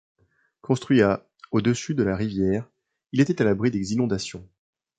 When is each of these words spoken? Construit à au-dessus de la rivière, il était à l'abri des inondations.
Construit 0.61 1.03
à 1.03 1.27
au-dessus 1.51 1.93
de 1.93 2.01
la 2.01 2.15
rivière, 2.15 2.67
il 3.11 3.21
était 3.21 3.39
à 3.39 3.45
l'abri 3.45 3.69
des 3.69 3.93
inondations. 3.93 4.49